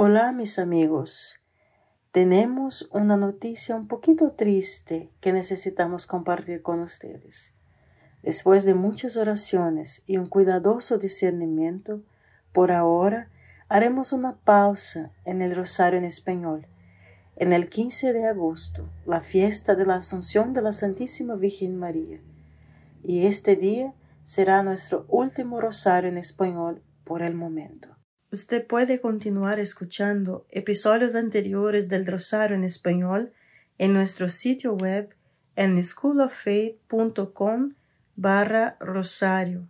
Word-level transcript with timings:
Hola 0.00 0.30
mis 0.30 0.60
amigos, 0.60 1.40
tenemos 2.12 2.88
una 2.92 3.16
noticia 3.16 3.74
un 3.74 3.88
poquito 3.88 4.30
triste 4.30 5.10
que 5.20 5.32
necesitamos 5.32 6.06
compartir 6.06 6.62
con 6.62 6.78
ustedes. 6.78 7.52
Después 8.22 8.64
de 8.64 8.74
muchas 8.74 9.16
oraciones 9.16 10.04
y 10.06 10.18
un 10.18 10.26
cuidadoso 10.26 10.98
discernimiento, 10.98 12.00
por 12.52 12.70
ahora 12.70 13.28
haremos 13.68 14.12
una 14.12 14.36
pausa 14.36 15.10
en 15.24 15.42
el 15.42 15.56
rosario 15.56 15.98
en 15.98 16.04
español. 16.04 16.68
En 17.34 17.52
el 17.52 17.68
15 17.68 18.12
de 18.12 18.28
agosto, 18.28 18.88
la 19.04 19.20
fiesta 19.20 19.74
de 19.74 19.84
la 19.84 19.96
Asunción 19.96 20.52
de 20.52 20.62
la 20.62 20.70
Santísima 20.70 21.34
Virgen 21.34 21.76
María. 21.76 22.20
Y 23.02 23.26
este 23.26 23.56
día 23.56 23.92
será 24.22 24.62
nuestro 24.62 25.06
último 25.08 25.60
rosario 25.60 26.08
en 26.08 26.18
español 26.18 26.84
por 27.02 27.20
el 27.20 27.34
momento. 27.34 27.97
Usted 28.30 28.66
puede 28.66 29.00
continuar 29.00 29.58
escuchando 29.58 30.46
episodios 30.50 31.14
anteriores 31.14 31.88
del 31.88 32.06
Rosario 32.06 32.56
en 32.56 32.64
español 32.64 33.32
en 33.78 33.94
nuestro 33.94 34.28
sitio 34.28 34.74
web 34.74 35.14
en 35.56 35.82
schooloffaith.com 35.82 37.74
barra 38.16 38.76
rosario. 38.80 39.66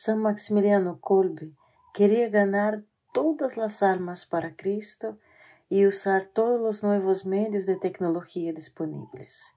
San 0.00 0.20
Maximiliano 0.20 1.00
Kolbe 1.00 1.56
Quería 1.92 2.28
ganar 2.28 2.84
todas 3.12 3.56
las 3.56 3.82
almas 3.82 4.26
para 4.26 4.54
Cristo 4.54 5.18
y 5.68 5.86
usar 5.86 6.26
todos 6.26 6.60
los 6.60 6.84
nuevos 6.84 7.26
medios 7.26 7.66
de 7.66 7.74
tecnología 7.74 8.52
disponibles. 8.52 9.54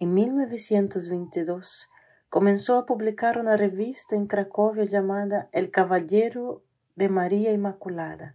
En 0.00 0.12
1922 0.12 1.88
comenzó 2.28 2.78
a 2.78 2.84
publicar 2.84 3.38
una 3.38 3.56
revista 3.56 4.16
en 4.16 4.26
Cracovia 4.26 4.82
llamada 4.82 5.48
El 5.52 5.70
Caballero 5.70 6.64
de 6.96 7.08
María 7.08 7.52
Inmaculada. 7.52 8.34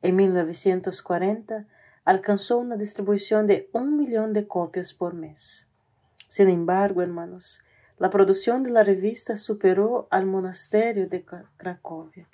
En 0.00 0.16
1940 0.16 1.66
alcanzó 2.06 2.56
una 2.56 2.76
distribución 2.76 3.46
de 3.46 3.68
un 3.74 3.94
millón 3.94 4.32
de 4.32 4.48
copias 4.48 4.94
por 4.94 5.12
mes. 5.12 5.68
Sin 6.28 6.48
embargo, 6.48 7.02
hermanos, 7.02 7.60
la 8.00 8.08
producción 8.08 8.62
de 8.62 8.70
la 8.70 8.82
revista 8.82 9.36
superó 9.36 10.08
al 10.10 10.24
monasterio 10.24 11.06
de 11.06 11.22
Cracovia, 11.58 12.30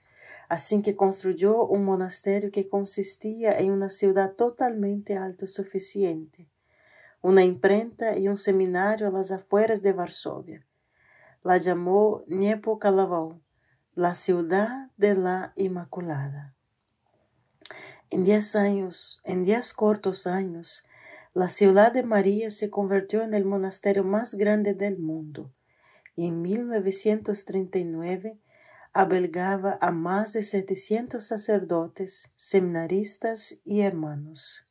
así 0.49 0.81
que 0.81 0.95
construyó 0.95 1.67
un 1.67 1.85
monasterio 1.85 2.53
que 2.53 2.69
consistía 2.69 3.59
en 3.59 3.73
una 3.73 3.89
ciudad 3.89 4.35
totalmente 4.35 5.17
autosuficiente, 5.17 6.49
una 7.21 7.43
imprenta 7.43 8.17
y 8.17 8.29
un 8.29 8.37
seminario 8.37 9.09
a 9.09 9.11
las 9.11 9.33
afueras 9.33 9.83
de 9.83 9.93
Varsovia. 9.93 10.65
La 11.43 11.57
llamó 11.57 12.23
Niepokalavau, 12.29 13.41
la 13.97 14.15
ciudad 14.15 14.93
de 14.97 15.17
la 15.17 15.53
Inmaculada. 15.57 16.55
En 18.11 18.23
diez 18.23 18.55
años, 18.55 19.21
en 19.25 19.43
diez 19.43 19.73
cortos 19.73 20.29
años, 20.29 20.86
la 21.37 21.49
ciudad 21.49 21.93
de 21.93 22.03
María 22.03 22.49
se 22.49 22.71
convirtió 22.71 23.21
en 23.21 23.35
el 23.35 23.45
monasterio 23.45 24.05
más 24.05 24.37
grande 24.37 24.73
del 24.73 24.99
mundo 24.99 25.53
y 26.17 26.29
en 26.29 26.41
1939 26.41 28.39
albergaba 28.95 29.77
a 29.83 29.91
más 29.91 30.33
de 30.33 30.43
700 30.43 31.23
sacerdotes, 31.23 32.33
seminaristas 32.37 33.61
y 33.67 33.81
hermanos. 33.81 34.67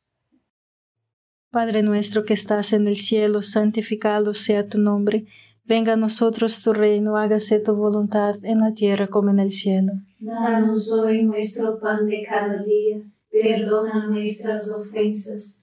Padre 1.50 1.84
nuestro 1.84 2.24
que 2.24 2.34
estás 2.34 2.72
en 2.72 2.88
el 2.88 2.96
cielo, 2.96 3.42
santificado 3.42 4.34
sea 4.34 4.68
tu 4.68 4.80
nombre. 4.80 5.26
Venga 5.64 5.92
a 5.92 5.96
nosotros 5.96 6.60
tu 6.64 6.72
reino, 6.72 7.16
hágase 7.16 7.60
tu 7.60 7.76
voluntad 7.76 8.44
en 8.44 8.58
la 8.58 8.74
tierra 8.74 9.06
como 9.06 9.30
en 9.30 9.38
el 9.38 9.52
cielo. 9.52 9.92
Danos 10.18 10.90
hoy 10.90 11.22
nuestro 11.22 11.78
pan 11.78 12.08
de 12.08 12.26
cada 12.28 12.60
día, 12.64 13.02
perdona 13.30 14.08
nuestras 14.08 14.68
ofensas, 14.72 15.62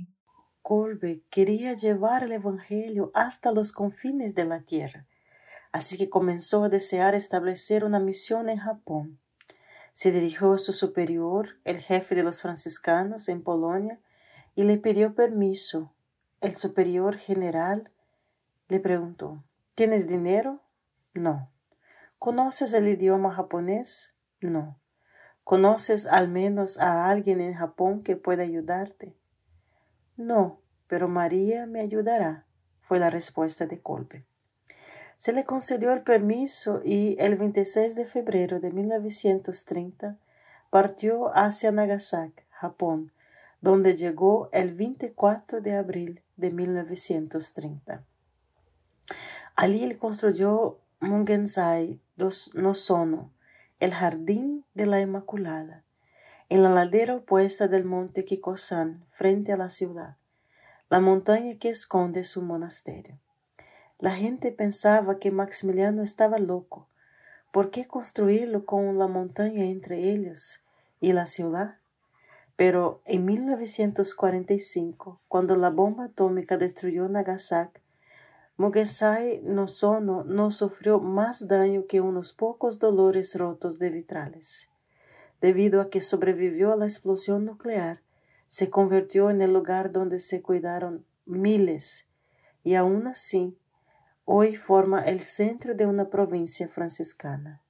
Kolbe 0.61 1.23
quería 1.29 1.73
llevar 1.73 2.23
el 2.23 2.31
Evangelio 2.33 3.11
hasta 3.13 3.51
los 3.51 3.71
confines 3.71 4.35
de 4.35 4.45
la 4.45 4.61
tierra, 4.61 5.07
así 5.71 5.97
que 5.97 6.09
comenzó 6.09 6.63
a 6.63 6.69
desear 6.69 7.15
establecer 7.15 7.83
una 7.83 7.99
misión 7.99 8.49
en 8.49 8.59
Japón. 8.59 9.19
Se 9.91 10.11
dirigió 10.11 10.53
a 10.53 10.57
su 10.57 10.71
superior, 10.71 11.59
el 11.65 11.77
jefe 11.77 12.15
de 12.15 12.23
los 12.23 12.41
franciscanos 12.41 13.27
en 13.27 13.43
Polonia, 13.43 13.99
y 14.55 14.63
le 14.63 14.77
pidió 14.77 15.15
permiso. 15.15 15.93
El 16.39 16.55
superior 16.55 17.17
general 17.17 17.91
le 18.67 18.79
preguntó, 18.79 19.43
¿Tienes 19.75 20.07
dinero? 20.07 20.61
No. 21.13 21.51
¿Conoces 22.19 22.73
el 22.73 22.87
idioma 22.87 23.33
japonés? 23.33 24.15
No. 24.41 24.79
¿Conoces 25.43 26.05
al 26.05 26.27
menos 26.29 26.77
a 26.77 27.09
alguien 27.09 27.41
en 27.41 27.55
Japón 27.55 28.03
que 28.03 28.15
pueda 28.15 28.43
ayudarte? 28.43 29.17
No, 30.21 30.61
pero 30.85 31.07
María 31.07 31.65
me 31.65 31.81
ayudará, 31.81 32.45
fue 32.81 32.99
la 32.99 33.09
respuesta 33.09 33.65
de 33.65 33.81
Colbe. 33.81 34.23
Se 35.17 35.33
le 35.33 35.45
concedió 35.45 35.93
el 35.93 36.03
permiso 36.03 36.79
y 36.83 37.15
el 37.19 37.37
26 37.37 37.95
de 37.95 38.05
febrero 38.05 38.59
de 38.59 38.71
1930 38.71 40.19
partió 40.69 41.35
hacia 41.35 41.71
Nagasaki, 41.71 42.43
Japón, 42.51 43.11
donde 43.61 43.95
llegó 43.95 44.49
el 44.51 44.75
24 44.75 45.59
de 45.59 45.75
abril 45.75 46.21
de 46.37 46.51
1930. 46.51 48.05
Allí 49.55 49.83
él 49.83 49.97
construyó 49.97 50.77
Mungensai 50.99 51.99
no 52.53 52.75
Sono, 52.75 53.31
el 53.79 53.91
jardín 53.91 54.65
de 54.75 54.85
la 54.85 55.01
Inmaculada, 55.01 55.83
en 56.51 56.61
la 56.63 56.69
ladera 56.69 57.15
opuesta 57.15 57.69
del 57.69 57.85
monte 57.85 58.25
Kikosan, 58.25 59.05
frente 59.09 59.53
a 59.53 59.55
la 59.55 59.69
ciudad, 59.69 60.17
la 60.89 60.99
montaña 60.99 61.57
que 61.57 61.69
esconde 61.69 62.25
su 62.25 62.41
monasterio. 62.41 63.17
La 63.99 64.11
gente 64.15 64.51
pensaba 64.51 65.17
que 65.17 65.31
Maximiliano 65.31 66.03
estaba 66.03 66.39
loco. 66.39 66.89
¿Por 67.53 67.71
qué 67.71 67.87
construirlo 67.87 68.65
con 68.65 68.99
la 68.99 69.07
montaña 69.07 69.63
entre 69.63 70.11
ellos 70.11 70.59
y 70.99 71.13
la 71.13 71.25
ciudad? 71.25 71.77
Pero 72.57 73.01
en 73.05 73.23
1945, 73.23 75.21
cuando 75.29 75.55
la 75.55 75.69
bomba 75.69 76.07
atómica 76.07 76.57
destruyó 76.57 77.07
Nagasaki, 77.07 77.79
Mugesai 78.57 79.39
no 79.45 79.67
no 80.25 80.51
sufrió 80.51 80.99
más 80.99 81.47
daño 81.47 81.85
que 81.87 82.01
unos 82.01 82.33
pocos 82.33 82.77
dolores 82.77 83.35
rotos 83.35 83.79
de 83.79 83.89
vitrales 83.89 84.67
debido 85.41 85.81
a 85.81 85.89
que 85.89 85.99
sobrevivió 85.99 86.71
a 86.71 86.77
la 86.77 86.85
explosión 86.85 87.45
nuclear, 87.45 88.01
se 88.47 88.69
convirtió 88.69 89.29
en 89.29 89.41
el 89.41 89.53
lugar 89.53 89.91
donde 89.91 90.19
se 90.19 90.41
cuidaron 90.41 91.05
miles 91.25 92.05
y 92.63 92.75
aún 92.75 93.07
así 93.07 93.57
hoy 94.25 94.55
forma 94.55 95.03
el 95.03 95.21
centro 95.21 95.73
de 95.73 95.85
una 95.87 96.09
provincia 96.09 96.67
franciscana. 96.67 97.61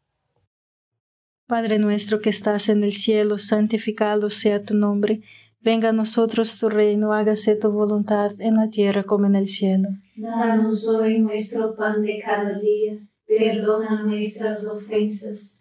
Padre 1.48 1.80
nuestro 1.80 2.20
que 2.22 2.30
estás 2.30 2.70
en 2.70 2.84
el 2.84 2.94
cielo, 2.94 3.38
santificado 3.38 4.30
sea 4.30 4.64
tu 4.64 4.74
nombre, 4.74 5.22
venga 5.62 5.90
a 5.90 5.94
nosotros 5.94 6.58
tu 6.60 6.70
reino, 6.70 7.14
hágase 7.14 7.56
tu 7.56 7.72
voluntad 7.72 8.32
en 8.40 8.56
la 8.56 8.70
tierra 8.70 9.04
como 9.04 9.28
en 9.28 9.36
el 9.36 9.48
cielo. 9.48 9.90
Danos 10.16 10.88
hoy 10.88 11.20
nuestro 11.20 11.76
pan 11.76 12.02
de 12.02 12.22
cada 12.24 12.58
día, 12.58 12.98
perdona 13.28 14.04
nuestras 14.04 14.66
ofensas 14.66 15.61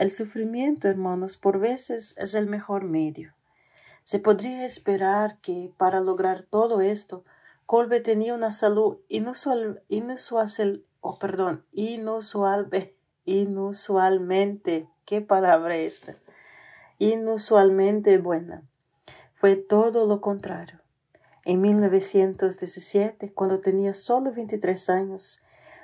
El 0.00 0.10
sufrimiento, 0.10 0.88
hermanos, 0.88 1.36
por 1.36 1.58
veces 1.58 2.14
es 2.16 2.32
el 2.34 2.46
mejor 2.46 2.84
medio. 2.84 3.34
Se 4.02 4.18
podría 4.18 4.64
esperar 4.64 5.38
que 5.42 5.74
para 5.76 6.00
lograr 6.00 6.42
todo 6.42 6.80
esto, 6.80 7.22
Colbe 7.66 8.00
tenía 8.00 8.32
una 8.32 8.50
salud 8.50 8.96
inusual, 9.08 9.82
inusual, 9.88 10.86
oh, 11.02 11.18
perdón, 11.18 11.66
inusual, 11.72 12.70
inusualmente, 13.26 14.88
qué 15.04 15.20
palabra 15.20 15.76
esta, 15.76 16.16
inusualmente 16.98 18.16
buena. 18.16 18.66
Fue 19.34 19.56
todo 19.56 20.06
lo 20.06 20.22
contrario. 20.22 20.80
En 21.44 21.60
1917, 21.60 23.34
cuando 23.34 23.60
tenía 23.60 23.92
solo 23.92 24.32
23 24.32 24.88
años, 24.88 25.42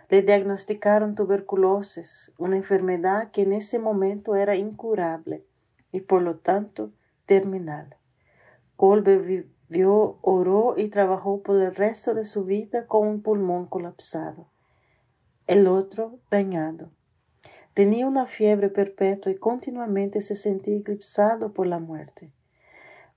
le 0.09 0.23
diagnosticaron 0.23 1.15
tuberculosis, 1.15 2.33
una 2.39 2.57
enfermedad 2.57 3.31
que 3.33 3.43
en 3.43 3.53
ese 3.53 3.79
momento 3.79 4.37
era 4.37 4.57
incurable 4.57 5.45
y 5.91 6.01
por 6.01 6.23
lo 6.23 6.37
tanto 6.37 6.93
terminal. 7.25 7.97
Colbe 8.77 9.19
vivió, 9.19 10.19
oró 10.23 10.75
y 10.77 10.89
trabajó 10.89 11.43
por 11.43 11.61
el 11.61 11.75
resto 11.75 12.15
de 12.15 12.25
su 12.25 12.45
vida 12.45 12.87
con 12.87 13.09
un 13.09 13.23
pulmón 13.23 13.67
colapsado, 13.67 14.49
el 15.47 15.67
otro 15.67 16.19
dañado. 16.31 16.91
Tenía 17.75 18.07
una 18.07 18.27
fiebre 18.27 18.71
perpetua 18.71 19.33
y 19.33 19.37
continuamente 19.37 20.23
se 20.23 20.37
sentía 20.37 20.77
eclipsado 20.77 21.53
por 21.53 21.67
la 21.67 21.79
muerte. 21.79 22.33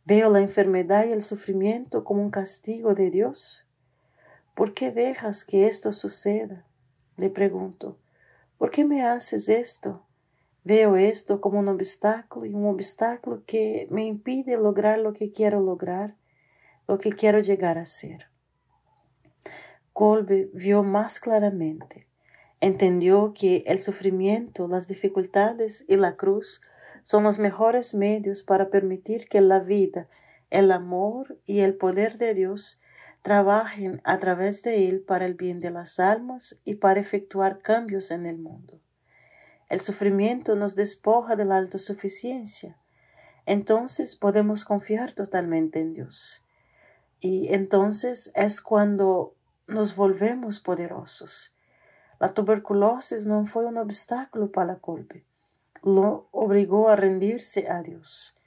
Veo 0.06 0.30
la 0.30 0.42
enfermedad 0.42 1.06
y 1.06 1.12
el 1.12 1.22
sufrimiento 1.22 2.04
como 2.04 2.22
un 2.22 2.32
castigo 2.32 2.96
de 2.96 3.10
Dios. 3.10 3.64
¿Por 4.56 4.74
qué 4.74 4.92
dejas 4.92 5.46
que 5.46 5.68
esto 5.68 5.92
suceda? 5.92 6.66
Le 7.20 7.30
pregunto, 7.30 7.98
¿por 8.58 8.72
qué 8.72 8.86
me 8.86 9.04
haces 9.04 9.50
esto? 9.50 10.06
Veo 10.64 10.96
esto 10.96 11.42
como 11.42 11.60
un 11.60 11.68
obstáculo 11.68 12.46
y 12.46 12.54
un 12.54 12.66
obstáculo 12.66 13.44
que 13.46 13.88
me 13.90 14.06
impide 14.06 14.56
lograr 14.56 15.00
lo 15.00 15.12
que 15.12 15.30
quiero 15.30 15.60
lograr, 15.60 16.16
lo 16.88 16.98
que 16.98 17.12
quiero 17.12 17.40
llegar 17.40 17.78
a 17.78 17.84
ser. 17.84 18.30
Colbe 19.92 20.50
vio 20.54 20.82
más 20.82 21.20
claramente, 21.20 22.08
entendió 22.62 23.34
que 23.34 23.64
el 23.66 23.80
sufrimiento, 23.80 24.70
las 24.70 24.88
dificultades 24.88 25.84
y 25.90 25.98
la 25.98 26.16
cruz 26.16 26.62
son 27.04 27.24
los 27.24 27.38
mejores 27.38 27.94
medios 27.94 28.44
para 28.44 28.70
permitir 28.70 29.28
que 29.28 29.42
la 29.42 29.60
vida, 29.60 30.08
el 30.52 30.72
amor 30.72 31.38
y 31.46 31.60
el 31.60 31.76
poder 31.76 32.18
de 32.18 32.34
Dios 32.34 32.80
trabajen 33.30 34.02
a 34.06 34.18
través 34.18 34.64
de 34.64 34.90
él 34.90 35.02
para 35.02 35.28
el 35.28 35.36
bien 35.36 35.60
de 35.60 35.70
las 35.70 36.00
almas 36.00 36.60
y 36.66 36.74
para 36.74 37.00
efectuar 37.00 37.60
cambios 37.60 38.10
en 38.10 38.26
el 38.26 38.40
mundo. 38.40 38.80
El 39.68 39.80
sufrimiento 39.80 40.56
nos 40.56 40.74
despoja 40.74 41.36
de 41.36 41.46
la 41.46 41.60
autosuficiencia. 41.60 42.76
Entonces 43.46 44.16
podemos 44.16 44.66
confiar 44.66 45.14
totalmente 45.14 45.80
en 45.80 45.94
Dios. 45.94 46.44
Y 47.20 47.54
entonces 47.54 48.32
es 48.34 48.62
cuando 48.62 49.36
nos 49.68 49.96
volvemos 49.96 50.60
poderosos. 50.60 51.54
La 52.20 52.34
tuberculosis 52.34 53.28
no 53.28 53.46
fue 53.46 53.68
un 53.68 53.78
obstáculo 53.78 54.52
para 54.52 54.78
Colbe. 54.78 55.24
Lo 55.84 56.30
obligó 56.32 56.90
a 56.90 56.96
rendirse 56.96 57.70
a 57.70 57.84
Dios. 57.84 58.39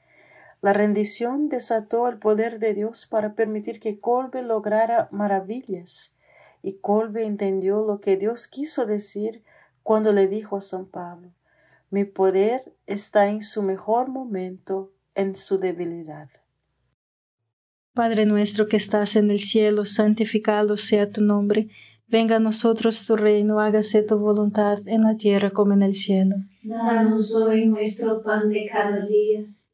La 0.62 0.73
rendición 0.73 1.49
desató 1.49 2.09
el 2.09 2.19
poder 2.19 2.61
de 2.61 2.73
Dios 2.73 3.09
para 3.11 3.35
permitir 3.35 3.81
que 3.81 3.99
Colbe 3.99 4.45
lograra 4.45 5.09
maravillas. 5.11 6.14
Y 6.62 6.75
Colbe 6.75 7.26
entendió 7.26 7.85
lo 7.85 8.00
que 8.00 8.16
Dios 8.16 8.47
quiso 8.47 8.87
decir 8.87 9.42
cuando 9.83 10.12
le 10.12 10.28
dijo 10.28 10.57
a 10.57 10.61
San 10.61 10.87
Pablo, 10.87 11.33
mi 11.90 12.04
poder 12.04 12.73
está 12.87 13.28
en 13.28 13.42
su 13.42 13.64
mejor 13.64 14.09
momento, 14.09 14.92
en 15.16 15.35
su 15.35 15.59
debilidad. 15.59 16.28
Padre 17.92 18.25
nuestro 18.25 18.69
que 18.69 18.76
estás 18.76 19.16
en 19.16 19.33
el 19.33 19.40
cielo, 19.40 19.85
santificado 19.85 20.76
sea 20.76 21.11
tu 21.11 21.23
nombre. 21.23 21.71
Venga 22.07 22.37
a 22.37 22.38
nosotros 22.38 23.04
tu 23.04 23.16
reino, 23.16 23.59
hágase 23.59 24.02
tu 24.04 24.16
voluntad 24.16 24.78
en 24.87 25.02
la 25.02 25.16
tierra 25.16 25.50
como 25.50 25.73
en 25.73 25.83
el 25.83 25.95
cielo. 25.95 26.37
Danos 26.62 27.35
hoy 27.35 27.66
nuestro 27.66 28.23
pan 28.23 28.49
de 28.49 28.69
cada 28.71 29.04
día 29.07 29.45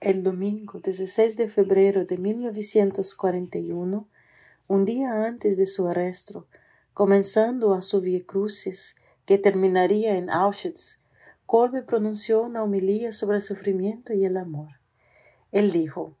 El 0.00 0.22
domingo 0.22 0.78
16 0.78 1.36
de 1.36 1.48
febrero 1.48 2.04
de 2.04 2.18
1941, 2.18 4.08
un 4.68 4.84
día 4.84 5.26
antes 5.26 5.56
de 5.56 5.66
su 5.66 5.88
arresto, 5.88 6.46
comenzando 6.94 7.74
a 7.74 7.82
su 7.82 8.00
via 8.00 8.24
crucis 8.24 8.94
que 9.26 9.38
terminaría 9.38 10.16
en 10.16 10.30
Auschwitz, 10.30 11.00
Kolbe 11.46 11.82
pronunció 11.82 12.42
una 12.42 12.62
homilía 12.62 13.10
sobre 13.10 13.38
el 13.38 13.42
sufrimiento 13.42 14.12
y 14.12 14.24
el 14.24 14.36
amor. 14.36 14.78
Él 15.50 15.72
dijo, 15.72 16.16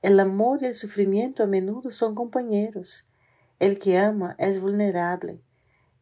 el 0.00 0.18
amor 0.18 0.62
y 0.62 0.66
el 0.66 0.74
sufrimiento 0.74 1.42
a 1.42 1.46
menudo 1.46 1.90
son 1.90 2.14
compañeros. 2.14 3.06
El 3.58 3.78
que 3.78 3.98
ama 3.98 4.34
es 4.38 4.62
vulnerable, 4.62 5.42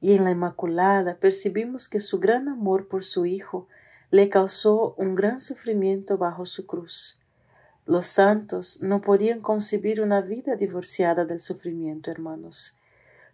y 0.01 0.13
en 0.13 0.23
la 0.23 0.31
Inmaculada 0.31 1.19
percibimos 1.19 1.89
que 1.89 1.99
su 1.99 2.21
gran 2.21 2.49
amor 2.49 2.87
por 2.87 3.03
su 3.03 3.27
Hijo 3.27 3.67
le 4.11 4.31
causó 4.31 4.95
un 4.97 5.15
gran 5.15 5.39
sufrimiento 5.39 6.17
bajo 6.17 6.47
su 6.47 6.65
cruz. 6.65 7.19
Los 7.85 8.07
santos 8.07 8.79
no 8.81 9.03
podían 9.03 9.41
concebir 9.41 10.01
una 10.01 10.23
vida 10.23 10.57
divorciada 10.57 11.27
del 11.27 11.41
sufrimiento, 11.41 12.11
hermanos. 12.11 12.79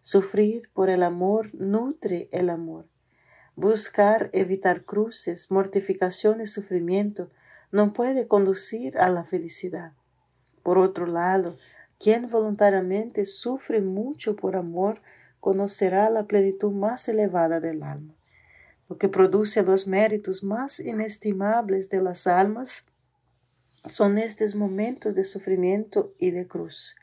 Sufrir 0.01 0.69
por 0.73 0.91
el 0.91 1.05
amor 1.05 1.55
nutre 1.55 2.29
el 2.33 2.51
amor. 2.51 2.87
Buscar 3.55 4.31
evitar 4.33 4.85
cruces, 4.85 5.53
mortificación 5.53 6.41
y 6.41 6.49
sufrimiento 6.49 7.31
no 7.71 7.93
puede 7.93 8.27
conducir 8.27 8.99
a 8.99 9.09
la 9.11 9.25
felicidad. 9.25 9.93
Por 10.65 10.79
otro 10.79 11.07
lado, 11.07 11.57
quien 12.01 12.29
voluntariamente 12.29 13.27
sufre 13.27 13.81
mucho 13.81 14.35
por 14.35 14.57
amor 14.57 15.01
conocerá 15.39 16.11
la 16.11 16.25
plenitud 16.25 16.73
más 16.73 17.09
elevada 17.09 17.61
del 17.61 17.85
alma 17.85 18.15
que 18.96 19.09
produce 19.09 19.62
los 19.62 19.87
méritos 19.87 20.42
más 20.44 20.80
inestimables 20.80 21.88
de 21.88 22.02
las 22.02 22.26
almas 22.26 22.85
son 23.88 24.18
estos 24.18 24.54
momentos 24.54 25.14
de 25.14 25.24
sufrimiento 25.24 26.14
y 26.18 26.30
de 26.30 26.46
cruz. 26.46 26.96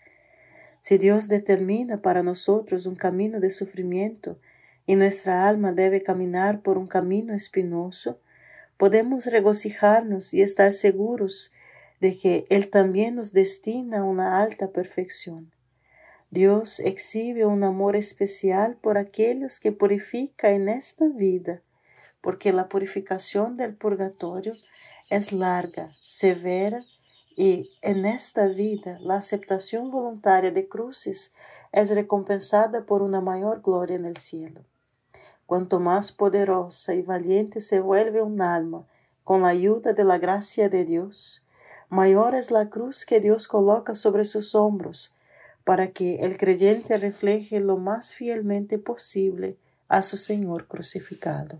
Si 0.80 0.98
Dios 0.98 1.28
determina 1.28 1.98
para 1.98 2.24
nosotros 2.24 2.86
un 2.86 2.96
camino 2.96 3.40
de 3.40 3.52
sufrimiento 3.52 4.40
y 4.86 4.96
nuestra 4.96 5.48
alma 5.48 5.72
debe 5.72 6.02
caminar 6.02 6.62
por 6.62 6.78
un 6.78 6.88
camino 6.88 7.34
espinoso, 7.34 8.20
podemos 8.78 9.28
regocijarnos 9.28 10.34
y 10.34 10.42
estar 10.42 10.72
seguros 10.72 11.52
de 12.00 12.18
que 12.18 12.46
Él 12.50 12.70
también 12.70 13.16
nos 13.16 13.32
destina 13.32 14.04
una 14.04 14.42
alta 14.42 14.72
perfección. 14.72 15.52
Dios 16.32 16.80
exhibe 16.80 17.46
un 17.46 17.64
amor 17.64 17.96
especial 17.96 18.78
por 18.82 18.98
aquellos 18.98 19.60
que 19.60 19.72
purifica 19.72 20.52
en 20.52 20.68
esta 20.68 21.10
vida 21.10 21.62
porque 22.22 22.54
la 22.54 22.70
purificación 22.70 23.58
del 23.58 23.76
purgatorio 23.76 24.54
es 25.10 25.34
larga, 25.34 25.96
severa 26.04 26.86
y 27.36 27.72
en 27.82 28.06
esta 28.06 28.48
vida 28.48 28.98
la 29.02 29.16
aceptación 29.16 29.92
voluntaria 29.92 30.52
de 30.52 30.68
cruces 30.68 31.34
es 31.72 31.90
recompensada 31.94 32.86
por 32.86 33.02
una 33.02 33.22
mayor 33.22 33.62
gloria 33.62 33.96
en 33.96 34.06
el 34.06 34.18
cielo. 34.18 34.62
Cuanto 35.46 35.80
más 35.80 36.12
poderosa 36.12 36.94
y 36.94 37.02
valiente 37.02 37.62
se 37.62 37.80
vuelve 37.80 38.22
un 38.22 38.42
alma 38.42 38.86
con 39.24 39.42
la 39.42 39.50
ayuda 39.50 39.94
de 39.94 40.04
la 40.04 40.18
gracia 40.18 40.70
de 40.70 40.86
Dios, 40.86 41.46
mayor 41.90 42.36
es 42.36 42.52
la 42.52 42.70
cruz 42.70 43.06
que 43.06 43.20
Dios 43.20 43.48
coloca 43.48 43.96
sobre 43.96 44.24
sus 44.24 44.56
hombros 44.56 45.14
para 45.64 45.90
que 45.92 46.24
el 46.24 46.38
creyente 46.38 46.98
refleje 46.98 47.60
lo 47.60 47.78
más 47.78 48.14
fielmente 48.14 48.78
posible 48.80 49.58
a 49.88 50.02
su 50.02 50.18
Señor 50.18 50.68
crucificado. 50.68 51.60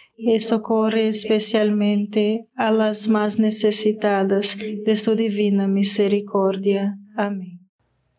y 0.23 0.39
socorre 0.41 1.07
especialmente 1.07 2.47
a 2.55 2.71
las 2.71 3.07
más 3.07 3.39
necesitadas 3.39 4.55
de 4.57 4.95
su 4.95 5.15
divina 5.15 5.67
misericordia. 5.67 6.97
Amén. 7.15 7.67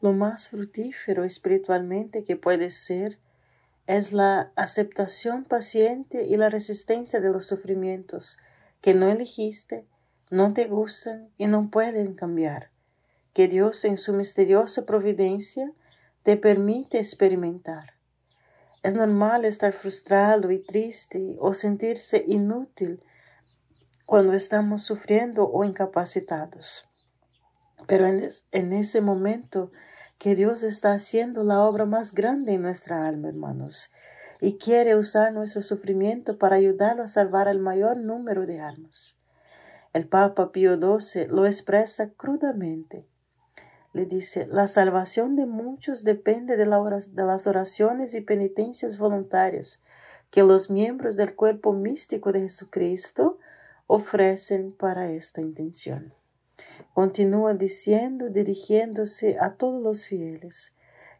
Lo 0.00 0.12
más 0.12 0.48
fructífero 0.48 1.22
espiritualmente 1.22 2.24
que 2.24 2.36
puede 2.36 2.70
ser 2.70 3.18
es 3.86 4.12
la 4.12 4.52
aceptación 4.56 5.44
paciente 5.44 6.24
y 6.24 6.36
la 6.36 6.48
resistencia 6.48 7.20
de 7.20 7.30
los 7.30 7.46
sufrimientos 7.46 8.38
que 8.80 8.94
no 8.94 9.08
elegiste, 9.08 9.86
no 10.28 10.52
te 10.52 10.66
gustan 10.66 11.28
y 11.36 11.46
no 11.46 11.70
pueden 11.70 12.14
cambiar, 12.14 12.70
que 13.32 13.46
Dios 13.46 13.84
en 13.84 13.96
su 13.96 14.12
misteriosa 14.12 14.86
providencia 14.86 15.72
te 16.24 16.36
permite 16.36 16.98
experimentar. 16.98 17.91
Es 18.82 18.94
normal 18.94 19.44
estar 19.44 19.72
frustrado 19.72 20.50
y 20.50 20.58
triste 20.58 21.36
o 21.38 21.54
sentirse 21.54 22.24
inútil 22.26 23.02
cuando 24.06 24.32
estamos 24.32 24.82
sufriendo 24.82 25.48
o 25.48 25.64
incapacitados. 25.64 26.88
Pero 27.86 28.06
en, 28.06 28.28
en 28.50 28.72
ese 28.72 29.00
momento 29.00 29.70
que 30.18 30.34
Dios 30.34 30.62
está 30.62 30.92
haciendo 30.92 31.44
la 31.44 31.62
obra 31.62 31.86
más 31.86 32.12
grande 32.12 32.54
en 32.54 32.62
nuestra 32.62 33.06
alma, 33.06 33.28
hermanos, 33.28 33.92
y 34.40 34.58
quiere 34.58 34.96
usar 34.96 35.32
nuestro 35.32 35.62
sufrimiento 35.62 36.36
para 36.36 36.56
ayudarlo 36.56 37.04
a 37.04 37.08
salvar 37.08 37.46
al 37.46 37.60
mayor 37.60 37.96
número 37.96 38.44
de 38.46 38.60
almas. 38.60 39.16
El 39.92 40.08
Papa 40.08 40.50
Pío 40.50 40.76
XII 40.76 41.28
lo 41.28 41.46
expresa 41.46 42.10
crudamente. 42.10 43.06
Le 43.92 44.06
dice, 44.06 44.46
la 44.46 44.68
salvación 44.68 45.36
de 45.36 45.46
muchos 45.46 46.04
depende 46.04 46.56
de, 46.56 46.64
de 46.64 47.24
las 47.24 47.46
oraciones 47.46 48.14
y 48.14 48.20
penitencias 48.22 48.96
voluntarias 48.96 49.82
que 50.30 50.42
los 50.42 50.70
miembros 50.70 51.16
del 51.16 51.34
cuerpo 51.34 51.74
místico 51.74 52.32
de 52.32 52.40
Jesucristo 52.40 53.38
ofrecen 53.86 54.72
para 54.72 55.10
esta 55.10 55.42
intención. 55.42 56.14
Continúa 56.94 57.52
diciendo, 57.52 58.30
dirigiéndose 58.30 59.36
a 59.38 59.54
todos 59.54 59.82
los 59.82 60.06
fieles, 60.06 60.74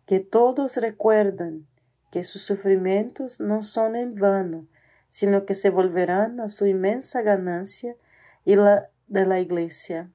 que 0.07 0.21
todos 0.21 0.79
recuerdan 0.79 1.67
que 2.11 2.25
sus 2.25 2.43
sufrimientos 2.43 3.41
no 3.41 3.63
son 3.63 3.97
en 3.97 4.15
vano, 4.15 4.67
sino 5.09 5.45
que 5.45 5.55
se 5.55 5.69
volverán 5.69 6.41
a 6.41 6.49
su 6.49 6.67
inmensa 6.67 7.21
ganancia 7.21 7.97
y 8.45 8.57
la 8.57 8.89
de 9.09 9.27
la 9.27 9.41
iglesia, 9.41 10.11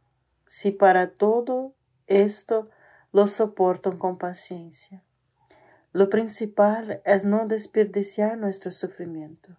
si 0.47 0.71
para 0.71 1.11
todo 1.11 1.73
esto 2.07 2.69
lo 3.11 3.27
soportan 3.27 3.97
con 3.97 4.17
paciencia. 4.17 5.03
Lo 5.93 6.09
principal 6.09 7.01
es 7.05 7.25
no 7.25 7.47
desperdiciar 7.47 8.37
nuestro 8.37 8.71
sufrimiento. 8.71 9.57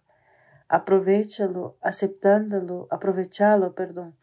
Aprovechalo, 0.67 1.77
aceptándolo, 1.81 2.87
aprovechalo, 2.91 3.73
perdón, 3.73 4.15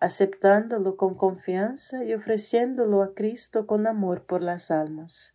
aceptándolo 0.00 0.96
con 0.96 1.14
confianza 1.14 2.04
y 2.04 2.14
ofreciéndolo 2.14 3.02
a 3.02 3.14
Cristo 3.14 3.66
con 3.66 3.86
amor 3.86 4.24
por 4.24 4.42
las 4.42 4.70
almas. 4.70 5.34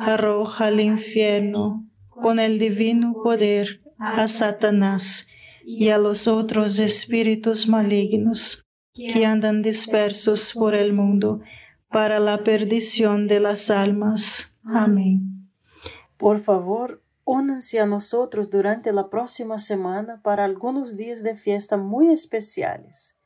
arroja 0.00 0.66
al 0.66 0.80
infierno 0.80 1.86
con 2.08 2.38
el 2.38 2.58
divino 2.58 3.14
poder 3.22 3.80
a 3.98 4.26
Satanás 4.28 5.26
y 5.64 5.90
a 5.90 5.98
los 5.98 6.26
otros 6.26 6.78
espíritus 6.78 7.68
malignos 7.68 8.66
que 8.94 9.24
andan 9.24 9.62
dispersos 9.62 10.52
por 10.52 10.74
el 10.74 10.92
mundo, 10.92 11.40
para 11.88 12.18
la 12.18 12.42
perdición 12.44 13.26
de 13.26 13.40
las 13.40 13.70
almas. 13.70 14.56
Amén. 14.64 15.48
Por 16.16 16.38
favor, 16.38 17.02
únanse 17.24 17.80
a 17.80 17.86
nosotros 17.86 18.50
durante 18.50 18.92
la 18.92 19.08
próxima 19.08 19.58
semana 19.58 20.20
para 20.22 20.44
algunos 20.44 20.96
días 20.96 21.22
de 21.22 21.34
fiesta 21.34 21.76
muy 21.76 22.10
especiales. 22.10 23.16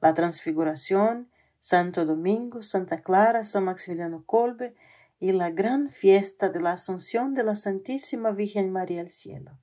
La 0.00 0.14
Transfiguración, 0.14 1.28
Santo 1.60 2.04
Domingo, 2.04 2.62
Santa 2.62 2.98
Clara, 2.98 3.44
San 3.44 3.64
Maximiliano 3.64 4.22
Colbe 4.24 4.74
y 5.20 5.32
la 5.32 5.50
gran 5.50 5.88
fiesta 5.88 6.48
de 6.48 6.60
la 6.60 6.72
Asunción 6.72 7.34
de 7.34 7.42
la 7.42 7.54
Santísima 7.54 8.30
Virgen 8.30 8.70
María 8.70 9.00
al 9.00 9.08
Cielo. 9.08 9.58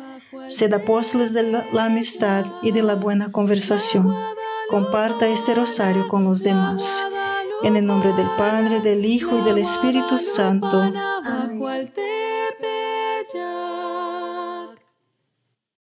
Sed 0.50 0.72
apóstoles 0.72 1.34
de 1.34 1.42
la, 1.42 1.66
amistad 1.84 2.46
y 2.62 2.72
de 2.72 2.84
la 2.84 2.94
buena 2.94 3.32
conversación. 3.32 4.16
Comparta 4.70 5.28
este 5.28 5.56
rosario 5.56 6.10
con 6.10 6.26
los 6.26 6.44
demás. 6.44 7.04
En 7.64 7.76
el 7.76 7.88
nombre 7.88 8.14
del 8.14 8.30
Padre, 8.38 8.82
del 8.82 9.04
Hijo 9.04 9.36
y 9.40 9.42
del 9.42 9.58
Espíritu 9.58 10.20
Santo. 10.20 10.80
Amén. 10.80 11.92